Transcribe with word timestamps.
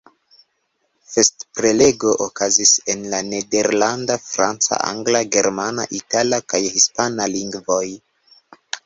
Festprelego 1.15 2.13
okazis 2.27 2.71
en 2.93 3.03
la 3.11 3.19
nederlanda, 3.27 4.15
franca, 4.29 4.79
angla, 4.95 5.21
germana, 5.37 5.87
itala 5.99 6.41
kaj 6.55 6.63
hispana 6.79 7.29
lingvoj. 7.35 7.85